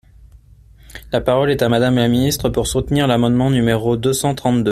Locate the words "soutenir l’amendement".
2.65-3.51